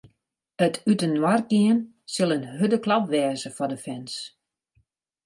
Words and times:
It 0.65 0.75
útinoargean 0.91 1.79
sil 2.13 2.33
in 2.35 2.43
hurde 2.53 2.77
klap 2.85 3.03
wêze 3.11 3.49
foar 3.55 3.69
de 3.71 3.77
fans. 3.85 4.13